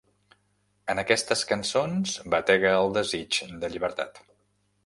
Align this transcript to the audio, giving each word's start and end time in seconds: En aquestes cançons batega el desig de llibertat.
En 0.93 1.01
aquestes 1.01 1.43
cançons 1.51 2.17
batega 2.37 2.75
el 2.81 2.93
desig 2.99 3.41
de 3.65 3.71
llibertat. 3.75 4.23